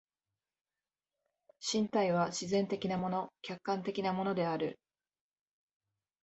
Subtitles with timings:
[1.59, 4.79] 身体は自然的なもの、客観的なものである。